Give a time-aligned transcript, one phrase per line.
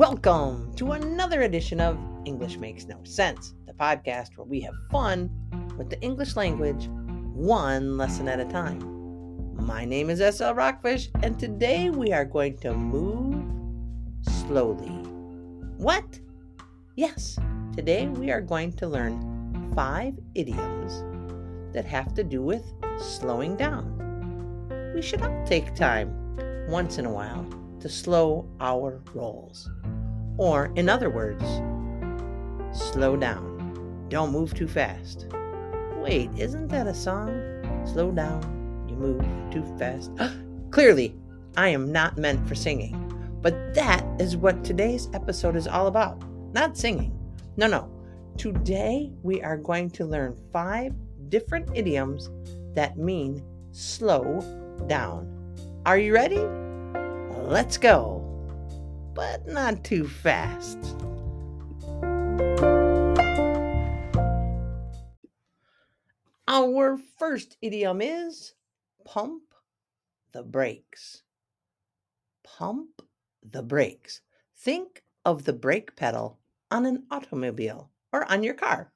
[0.00, 5.28] Welcome to another edition of English Makes No Sense, the podcast where we have fun
[5.76, 6.88] with the English language
[7.34, 8.78] one lesson at a time.
[9.56, 13.44] My name is SL Rockfish, and today we are going to move
[14.22, 14.88] slowly.
[15.76, 16.18] What?
[16.96, 17.38] Yes,
[17.76, 21.04] today we are going to learn five idioms
[21.74, 22.64] that have to do with
[22.98, 23.84] slowing down.
[24.94, 26.08] We should all take time
[26.70, 27.44] once in a while
[27.80, 29.68] to slow our rolls.
[30.40, 31.44] Or, in other words,
[32.72, 34.06] slow down.
[34.08, 35.26] Don't move too fast.
[35.96, 37.28] Wait, isn't that a song?
[37.84, 39.22] Slow down, you move
[39.52, 40.10] too fast.
[40.70, 41.14] Clearly,
[41.58, 42.96] I am not meant for singing.
[43.42, 46.24] But that is what today's episode is all about.
[46.54, 47.12] Not singing.
[47.58, 47.90] No, no.
[48.38, 50.94] Today we are going to learn five
[51.28, 52.30] different idioms
[52.72, 54.40] that mean slow
[54.86, 55.54] down.
[55.84, 56.40] Are you ready?
[57.42, 58.19] Let's go.
[59.14, 60.78] But not too fast.
[66.46, 68.54] Our first idiom is
[69.04, 69.42] pump
[70.32, 71.22] the brakes.
[72.42, 73.02] Pump
[73.42, 74.20] the brakes.
[74.56, 76.38] Think of the brake pedal
[76.70, 78.92] on an automobile or on your car.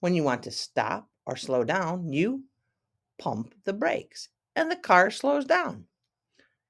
[0.00, 2.44] When you want to stop or slow down, you
[3.18, 5.86] pump the brakes and the car slows down.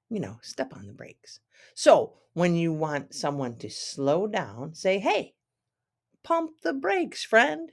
[0.09, 1.39] You know, step on the brakes.
[1.75, 5.35] So when you want someone to slow down, say, hey,
[6.23, 7.71] pump the brakes, friend.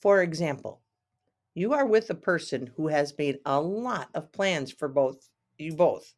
[0.00, 0.82] For example,
[1.54, 5.74] you are with a person who has made a lot of plans for both you
[5.74, 6.14] both,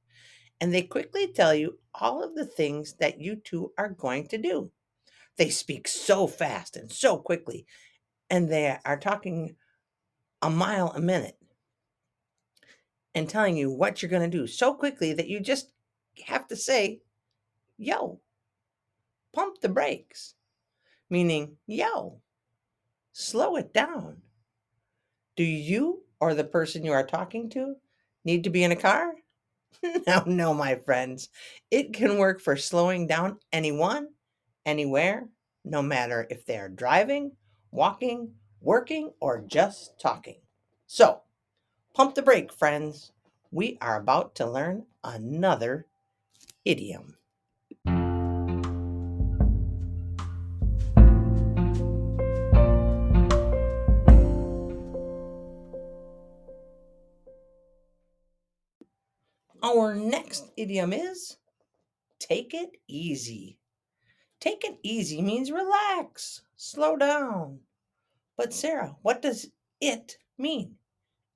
[0.61, 4.39] and they quickly tell you all of the things that you two are going to
[4.39, 4.73] do.
[5.37, 7.67] They speak so fast and so quickly,
[8.29, 9.55] and they are talking
[10.43, 11.38] a mile a minute
[13.19, 15.73] and telling you what you're going to do so quickly that you just
[16.27, 17.01] have to say,
[17.77, 18.21] yo,
[19.35, 20.35] pump the brakes,
[21.11, 22.21] meaning, yo,
[23.13, 24.23] slow it down.
[25.37, 27.75] Do you or the person you are talking to
[28.25, 29.13] need to be in a car?
[30.07, 31.29] no, no, my friends.
[31.71, 34.09] It can work for slowing down anyone,
[34.65, 35.29] anywhere,
[35.65, 37.33] no matter if they are driving,
[37.73, 40.41] walking, working, or just talking.
[40.87, 41.21] So,
[41.99, 43.11] pump the brake, friends.
[43.51, 45.87] We are about to learn another
[46.65, 47.17] idiom.
[59.61, 61.39] Our next idiom is
[62.21, 63.59] take it easy.
[64.39, 67.59] Take it easy means relax, slow down.
[68.37, 69.49] But, Sarah, what does
[69.81, 70.77] it mean?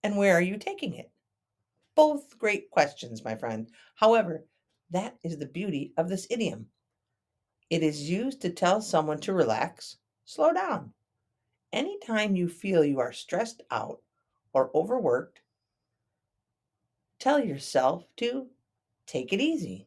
[0.02, 1.10] And where are you taking it?
[1.94, 3.68] Both great questions, my friend.
[3.94, 4.44] However,
[4.90, 6.66] that is the beauty of this idiom.
[7.70, 10.92] It is used to tell someone to relax, slow down.
[11.72, 14.00] Anytime you feel you are stressed out
[14.52, 15.40] or overworked,
[17.18, 18.48] tell yourself to
[19.06, 19.86] take it easy.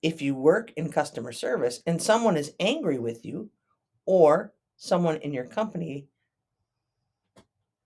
[0.00, 3.50] If you work in customer service and someone is angry with you,
[4.06, 6.06] or someone in your company,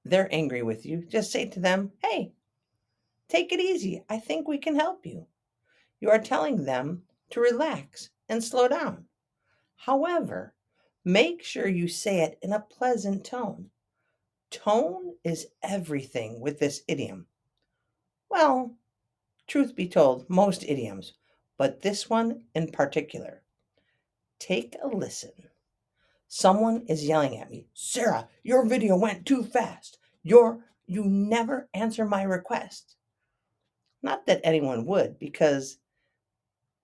[0.04, 2.32] they're angry with you, just say to them, Hey,
[3.28, 4.04] take it easy.
[4.08, 5.26] I think we can help you.
[6.00, 9.06] You are telling them to relax and slow down.
[9.76, 10.54] However,
[11.04, 13.70] make sure you say it in a pleasant tone.
[14.50, 17.26] Tone is everything with this idiom.
[18.28, 18.76] Well,
[19.46, 21.14] truth be told, most idioms,
[21.56, 23.42] but this one in particular.
[24.38, 25.32] Take a listen.
[26.34, 29.98] Someone is yelling at me, Sarah, your video went too fast.
[30.22, 32.96] Your you never answer my request.
[34.02, 35.76] Not that anyone would, because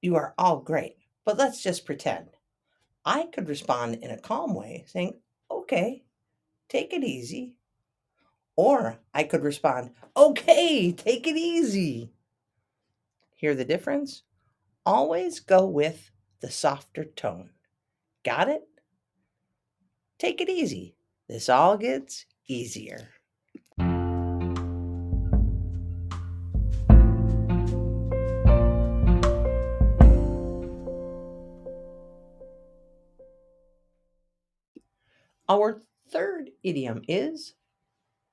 [0.03, 0.99] you are all great.
[1.25, 2.29] But let's just pretend.
[3.07, 5.15] I could respond in a calm way, saying,
[5.51, 6.05] Okay,
[6.69, 7.55] take it easy.
[8.55, 12.13] Or I could respond, okay, take it easy.
[13.35, 14.25] Hear the difference?
[14.85, 16.11] Always go with
[16.41, 17.49] the softer tone.
[18.27, 18.69] Got it?
[20.19, 20.97] Take it easy.
[21.29, 23.09] This all gets easier.
[35.49, 37.55] Our third idiom is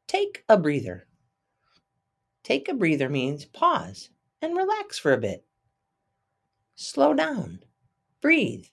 [0.07, 1.05] Take a breather.
[2.43, 4.09] Take a breather means pause
[4.41, 5.45] and relax for a bit.
[6.75, 7.59] Slow down.
[8.21, 8.65] Breathe.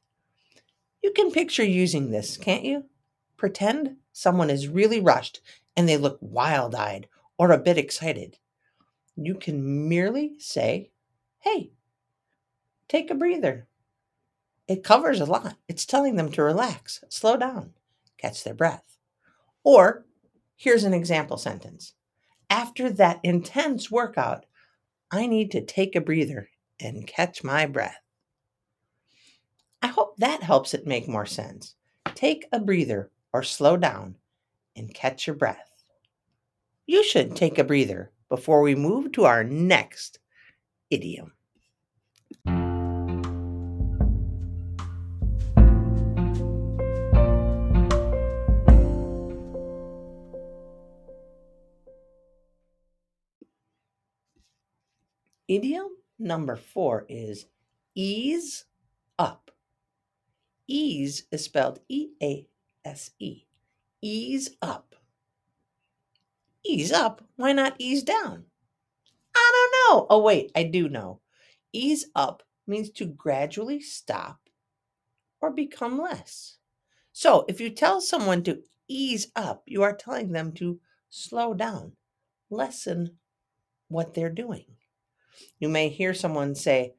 [1.03, 2.85] You can picture using this, can't you?
[3.43, 5.41] Pretend someone is really rushed
[5.77, 8.39] and they look wild eyed or a bit excited.
[9.17, 10.93] You can merely say,
[11.41, 11.73] Hey,
[12.87, 13.67] take a breather.
[14.69, 15.57] It covers a lot.
[15.67, 17.73] It's telling them to relax, slow down,
[18.17, 18.97] catch their breath.
[19.65, 20.05] Or
[20.55, 21.95] here's an example sentence
[22.49, 24.47] After that intense workout,
[25.11, 26.49] I need to take a breather
[26.79, 28.03] and catch my breath.
[29.83, 31.75] I hope that helps it make more sense.
[32.15, 34.17] Take a breather or slow down
[34.77, 35.71] and catch your breath.
[36.87, 40.19] You should take a breather before we move to our next
[40.91, 41.33] idiom.
[55.49, 55.89] Idiom
[56.19, 57.45] number four is
[57.95, 58.65] ease
[59.19, 59.51] up.
[60.67, 62.49] Ease is spelled E A
[62.85, 63.45] S E.
[64.01, 64.95] Ease up.
[66.65, 67.23] Ease up?
[67.37, 68.45] Why not ease down?
[69.35, 70.07] I don't know.
[70.11, 71.21] Oh, wait, I do know.
[71.73, 74.39] Ease up means to gradually stop
[75.41, 76.59] or become less.
[77.13, 80.81] So if you tell someone to ease up, you are telling them to
[81.11, 81.93] slow down,
[82.51, 83.19] lessen
[83.89, 84.65] what they're doing.
[85.59, 86.95] You may hear someone say,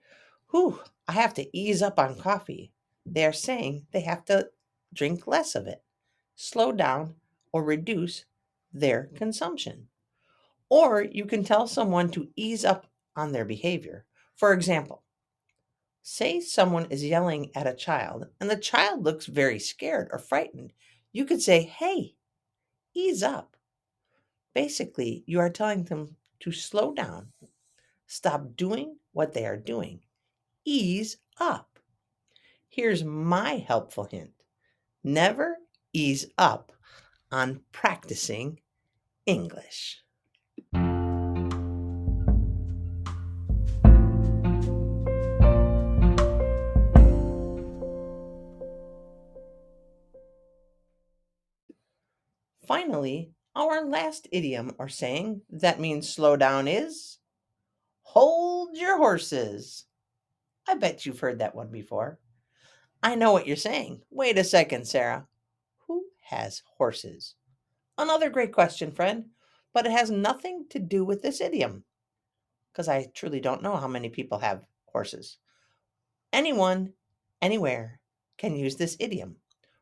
[0.52, 2.72] Whew, I have to ease up on coffee.
[3.06, 4.50] They're saying they have to
[4.94, 5.84] drink less of it,
[6.36, 7.16] slow down,
[7.52, 8.26] or reduce
[8.72, 9.88] their consumption.
[10.70, 14.06] Or you can tell someone to ease up on their behavior.
[14.36, 15.04] For example,
[16.02, 20.74] say someone is yelling at a child and the child looks very scared or frightened.
[21.12, 22.16] You could say, Hey,
[22.94, 23.56] ease up.
[24.54, 27.28] Basically, you are telling them to slow down,
[28.06, 30.02] stop doing what they are doing,
[30.66, 31.80] ease up.
[32.68, 34.43] Here's my helpful hint
[35.04, 35.58] never
[35.92, 36.72] ease up
[37.32, 38.60] on practicing
[39.26, 40.00] English.
[52.66, 57.18] Finally, our last idiom or saying that means slow down is
[58.04, 59.86] hold your horses.
[60.68, 62.20] I bet you've heard that one before.
[63.04, 64.02] I know what you're saying.
[64.10, 65.28] Wait a second, Sarah.
[65.88, 67.36] Who has horses?
[67.98, 69.26] Another great question, friend,
[69.74, 71.84] but it has nothing to do with this idiom
[72.72, 75.38] because I truly don't know how many people have horses.
[76.32, 76.94] Anyone,
[77.42, 78.00] anywhere
[78.38, 79.36] can use this idiom,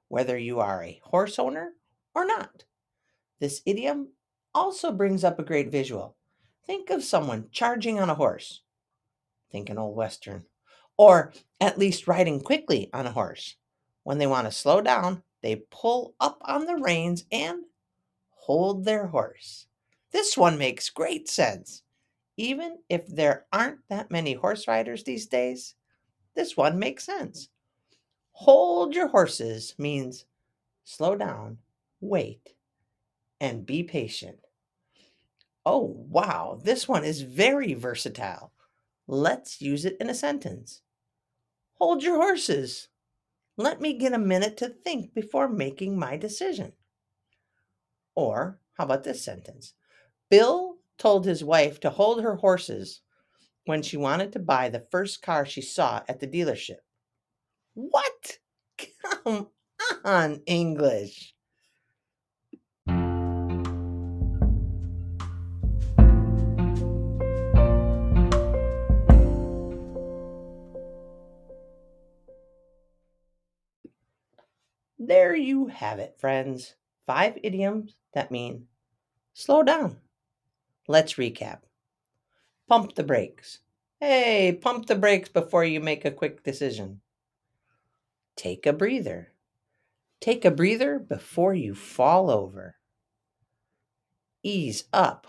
[0.07, 1.73] whether you are a horse owner
[2.15, 2.65] or not.
[3.39, 4.09] This idiom
[4.53, 6.15] also brings up a great visual.
[6.65, 8.61] Think of someone charging on a horse.
[9.51, 10.45] Think an old Western
[11.01, 13.55] or at least riding quickly on a horse.
[14.03, 17.63] When they want to slow down, they pull up on the reins and
[18.29, 19.65] hold their horse.
[20.11, 21.81] This one makes great sense.
[22.37, 25.73] Even if there aren't that many horse riders these days,
[26.35, 27.49] this one makes sense.
[28.33, 30.25] Hold your horses means
[30.83, 31.57] slow down,
[31.99, 32.53] wait,
[33.39, 34.37] and be patient.
[35.65, 38.51] Oh, wow, this one is very versatile.
[39.07, 40.83] Let's use it in a sentence.
[41.81, 42.89] Hold your horses.
[43.57, 46.73] Let me get a minute to think before making my decision.
[48.15, 49.73] Or, how about this sentence?
[50.29, 53.01] Bill told his wife to hold her horses
[53.65, 56.81] when she wanted to buy the first car she saw at the dealership.
[57.73, 58.37] What?
[59.03, 59.49] Come
[60.05, 61.33] on, English.
[75.03, 76.75] There you have it, friends.
[77.07, 78.67] Five idioms that mean
[79.33, 79.97] slow down.
[80.87, 81.61] Let's recap.
[82.69, 83.61] Pump the brakes.
[83.99, 87.01] Hey, pump the brakes before you make a quick decision.
[88.35, 89.29] Take a breather.
[90.19, 92.75] Take a breather before you fall over.
[94.43, 95.25] Ease up.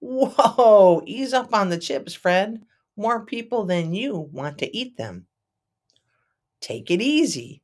[0.00, 2.64] Whoa, ease up on the chips, friend.
[2.96, 5.26] More people than you want to eat them.
[6.62, 7.61] Take it easy.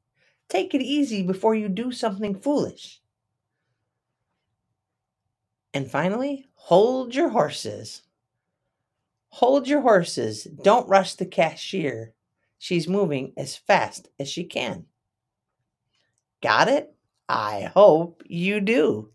[0.48, 3.00] Take it easy before you do something foolish.
[5.74, 8.02] And finally, hold your horses.
[9.28, 10.44] Hold your horses.
[10.44, 12.14] Don't rush the cashier.
[12.58, 14.86] She's moving as fast as she can.
[16.42, 16.94] Got it?
[17.28, 19.10] I hope you do.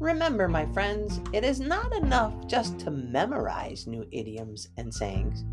[0.00, 5.44] Remember, my friends, it is not enough just to memorize new idioms and sayings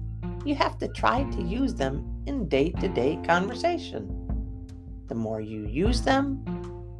[0.46, 4.10] you have to try to use them in day to day conversation.
[5.08, 6.44] The more you use them,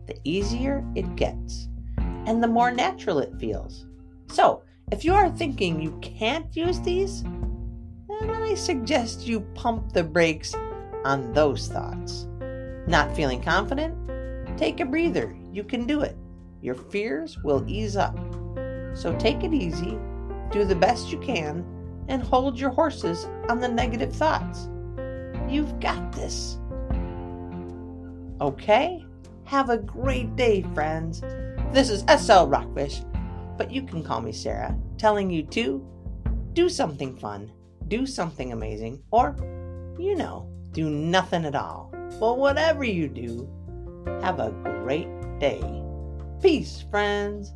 [0.08, 3.86] the easier it gets, and the more natural it feels.
[4.28, 10.04] So, If you are thinking you can't use these, then I suggest you pump the
[10.04, 10.54] brakes
[11.04, 12.28] on those thoughts.
[12.86, 13.96] Not feeling confident?
[14.60, 15.36] Take a breather.
[15.52, 16.16] You can do it.
[16.62, 18.16] Your fears will ease up.
[18.94, 19.98] So take it easy,
[20.52, 21.66] do the best you can,
[22.08, 24.70] and hold your horses on the negative thoughts.
[25.48, 26.58] You've got this.
[28.42, 29.06] Okay?
[29.46, 31.22] Have a great day, friends.
[31.72, 33.02] This is SL Rockfish,
[33.58, 35.86] but you can call me Sarah, telling you to
[36.54, 37.52] do something fun,
[37.88, 39.36] do something amazing, or,
[40.00, 41.94] you know, do nothing at all.
[42.20, 43.50] Well, whatever you do,
[44.22, 45.08] have a great
[45.40, 45.62] day.
[46.42, 47.54] Peace, friends.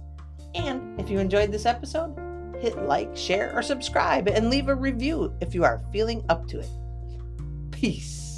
[0.56, 2.15] And if you enjoyed this episode,
[2.62, 6.60] hit like, share, or subscribe, and leave a review if you are feeling up to
[6.60, 6.70] it.
[7.72, 8.28] Peace.